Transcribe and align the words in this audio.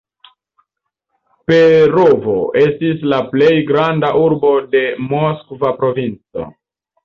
Perovo 1.51 2.39
estis 2.63 3.05
la 3.13 3.21
plej 3.35 3.53
granda 3.69 4.13
urbo 4.25 4.53
de 4.75 4.85
Moskva 5.15 5.75
provinco. 5.85 6.53